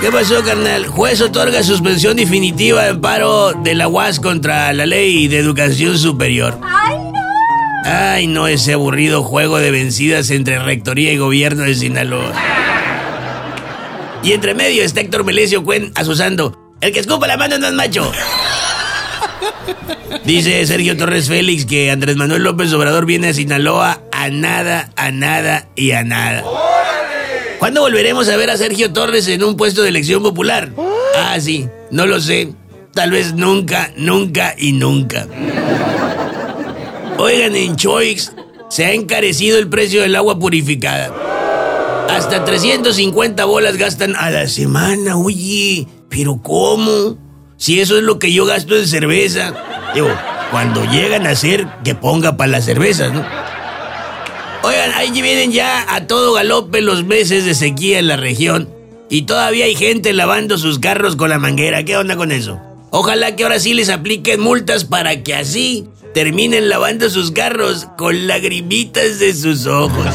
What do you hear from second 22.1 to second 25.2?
Manuel López Obrador viene a Sinaloa a nada, a